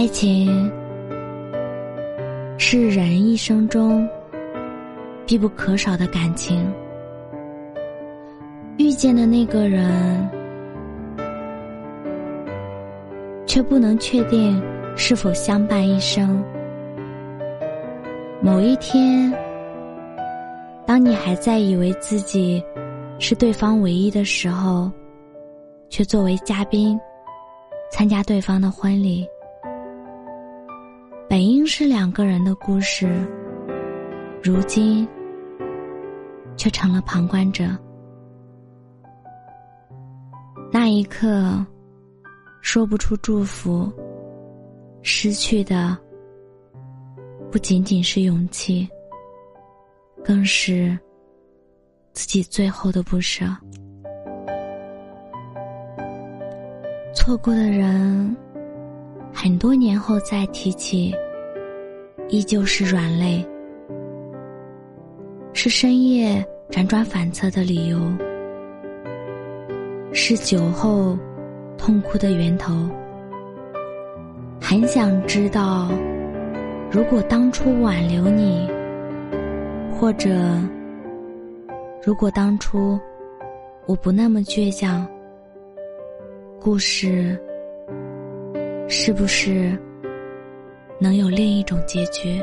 [0.00, 0.72] 爱情
[2.56, 4.08] 是人一生中
[5.26, 6.72] 必不可少的感情。
[8.78, 10.26] 遇见的那个人，
[13.44, 14.58] 却不能确定
[14.96, 16.42] 是否相伴一生。
[18.40, 19.30] 某一天，
[20.86, 22.64] 当你还在以为自己
[23.18, 24.90] 是对方唯一的时候，
[25.90, 26.98] 却作为嘉宾
[27.92, 29.28] 参加对方的婚礼。
[31.30, 33.08] 本应是两个人的故事，
[34.42, 35.06] 如今
[36.56, 37.66] 却成了旁观者。
[40.72, 41.64] 那一刻，
[42.62, 43.88] 说不出祝福，
[45.02, 45.96] 失去的
[47.48, 48.88] 不仅仅是勇气，
[50.24, 50.98] 更是
[52.12, 53.44] 自己最后的不舍。
[57.14, 58.36] 错过的人。
[59.32, 61.14] 很多年后再提起，
[62.28, 63.46] 依旧是软肋，
[65.52, 67.98] 是深夜辗转反侧的理由，
[70.12, 71.16] 是酒后
[71.78, 72.74] 痛哭的源头。
[74.60, 75.88] 很想知道，
[76.90, 78.68] 如果当初挽留你，
[79.92, 80.30] 或者
[82.02, 82.98] 如果当初
[83.86, 85.06] 我不那么倔强，
[86.60, 87.40] 故事。
[88.92, 89.78] 是不是
[90.98, 92.42] 能有另一种结局？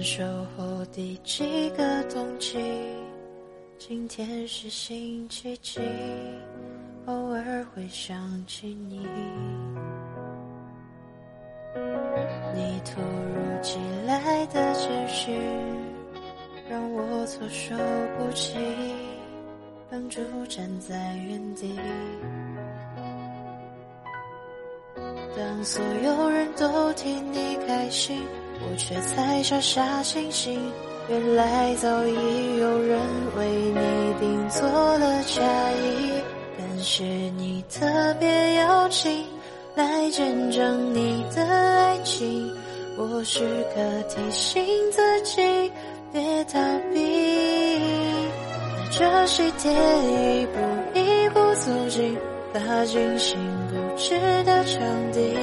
[0.00, 0.24] 分手
[0.56, 2.56] 后第几个冬季？
[3.78, 5.78] 今天是星期几？
[7.04, 9.06] 偶尔会想起你。
[12.54, 15.38] 你突如其来的简讯，
[16.66, 17.76] 让我措手
[18.16, 18.56] 不及，
[19.90, 21.78] 愣住站在原地。
[25.36, 28.22] 当所有人都替你开心。
[28.62, 30.60] 我却才傻傻清醒，
[31.08, 33.00] 原来早已有人
[33.36, 36.12] 为你订做了嫁衣。
[36.58, 37.86] 感谢你特
[38.18, 39.24] 别邀请
[39.74, 42.50] 来见证你的爱情，
[42.96, 43.40] 我时
[43.74, 44.62] 刻提醒
[44.92, 45.40] 自己
[46.12, 46.58] 别逃
[46.92, 47.00] 避。
[48.90, 50.58] 在这喜帖一步
[50.94, 52.16] 一步走进
[52.52, 53.38] 踏进心
[53.70, 54.82] 不知的场
[55.12, 55.34] 地。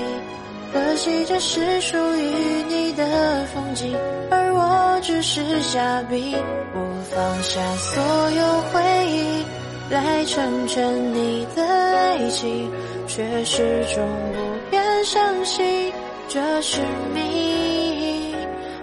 [0.78, 3.96] 可惜这是属于你的风景，
[4.30, 5.42] 而我只是
[5.74, 6.38] 嘉宾。
[6.74, 6.80] 我
[7.10, 9.44] 放下所有回忆
[9.90, 12.72] 来成全你的爱情，
[13.08, 15.92] 却始终不愿相信
[16.28, 16.80] 这是
[17.12, 18.36] 命。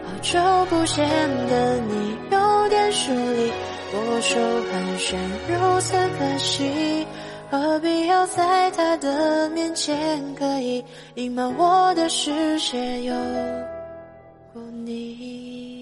[0.02, 1.06] 好久不见
[1.48, 3.52] 的你有点疏离，
[3.92, 4.36] 握手
[4.72, 5.14] 寒暄
[5.48, 7.06] 如此可惜。
[7.60, 10.84] 何必要在他的面前刻意
[11.14, 13.14] 隐瞒我的世界有
[14.52, 15.73] 过你？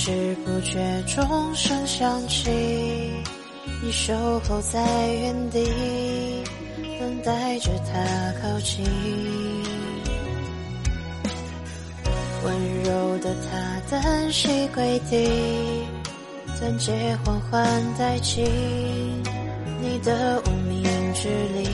[0.00, 2.50] 不知不觉，钟声响起，
[3.82, 4.14] 你守
[4.48, 4.80] 候在
[5.12, 5.62] 原地，
[6.98, 8.82] 等待着他靠近。
[12.42, 15.28] 温柔的他单膝跪地，
[16.58, 18.42] 钻戒缓缓戴进
[19.82, 20.82] 你的无名
[21.12, 21.68] 指里。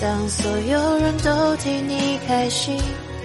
[0.00, 2.76] 当所有人都替你开心。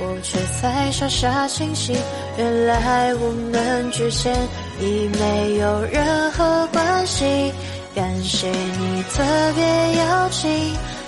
[0.01, 1.95] 我却才傻傻清醒，
[2.37, 4.33] 原来我们之间
[4.79, 7.51] 已没有任何关系。
[7.95, 9.23] 感谢你特
[9.55, 9.63] 别
[9.99, 10.49] 邀请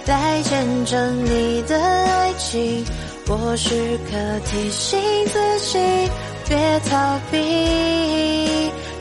[0.08, 2.84] 来见证你的爱情，
[3.28, 5.80] 我时刻提醒自己
[6.50, 7.38] 别逃避。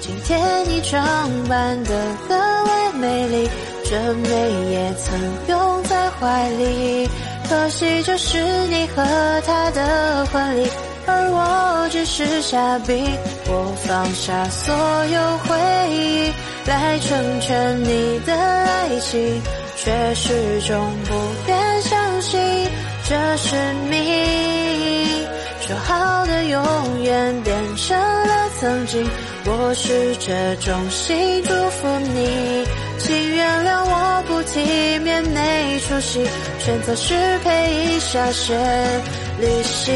[0.00, 1.02] 今天你装
[1.48, 1.90] 扮得
[2.28, 3.48] 格外美丽，
[3.84, 7.08] 这美也曾拥在怀里。
[7.50, 8.38] 可惜这是
[8.68, 9.02] 你和
[9.44, 10.70] 他的婚礼，
[11.04, 13.04] 而我只是嘉宾。
[13.48, 14.72] 我放下所
[15.06, 15.58] 有回
[15.90, 16.32] 忆
[16.68, 19.42] 来成全你的爱情，
[19.76, 21.14] 却始终不
[21.48, 22.40] 愿相信
[23.08, 23.56] 这是
[23.90, 23.98] 命。
[25.60, 29.04] 说好的永远变成了曾经，
[29.46, 32.64] 我试着衷心祝福你，
[33.10, 34.60] 请原谅我不体
[35.00, 36.24] 面没出息。
[36.60, 38.56] 选择失陪一下先
[39.40, 39.90] 离席，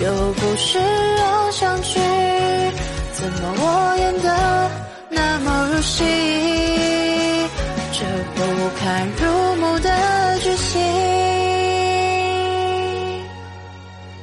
[0.00, 2.00] 又不是偶像剧，
[3.12, 4.68] 怎么我演得
[5.08, 6.02] 那么入戏？
[7.92, 8.04] 这
[8.34, 8.40] 不
[8.80, 9.88] 堪入目的
[10.40, 10.80] 剧情，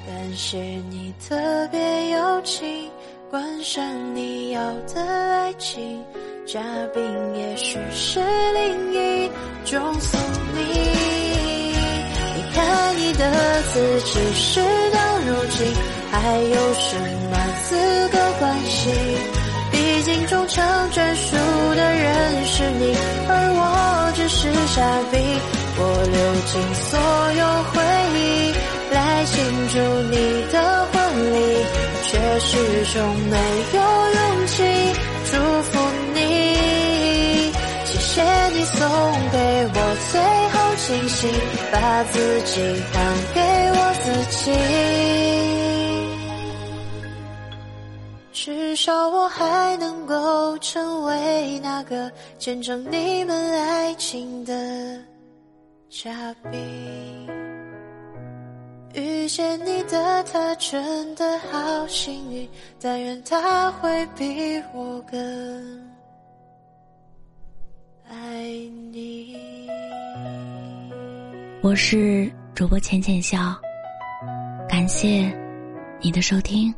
[0.06, 0.58] 感谢
[0.90, 1.38] 你特
[1.72, 2.92] 别友情，
[3.30, 4.60] 关上你要
[4.92, 6.04] 的爱情。
[6.48, 6.60] 嘉
[6.96, 7.04] 宾
[7.36, 9.30] 也许是另一
[9.66, 10.18] 种宿
[10.56, 10.66] 命。
[12.36, 14.60] 离开你的自己，事
[14.92, 15.68] 到如今
[16.10, 16.98] 还有什
[17.30, 18.92] 么资格关心？
[19.72, 21.36] 毕竟终成专属
[21.76, 22.96] 的人是你，
[23.28, 24.82] 而我只是嘉
[25.12, 25.22] 宾。
[25.82, 26.18] 我流
[26.50, 27.00] 尽所
[27.38, 27.78] 有回
[28.18, 28.18] 忆
[28.92, 29.38] 来庆
[29.70, 29.78] 祝
[30.10, 30.18] 你
[30.52, 30.58] 的，
[32.40, 32.58] 始
[32.94, 33.38] 终没
[33.74, 33.80] 有
[34.16, 34.64] 勇气
[35.32, 35.80] 祝福。
[38.52, 38.78] 你送
[39.32, 39.38] 给
[39.74, 39.78] 我
[40.12, 40.20] 最
[40.50, 41.32] 后清醒，
[41.72, 42.52] 把自己
[42.92, 42.96] 还
[43.34, 43.40] 给
[43.72, 44.06] 我自
[44.36, 44.52] 己。
[48.34, 55.00] 至少我还能够成为那个见证你们爱情的
[55.90, 57.39] 嘉宾。
[59.00, 62.50] 遇见你的他真的好幸运，
[62.80, 65.90] 但愿他会比我更。
[68.10, 68.44] 爱
[68.92, 69.38] 你。
[71.62, 73.56] 我是主播浅浅笑，
[74.68, 75.32] 感谢
[76.02, 76.74] 你的收听，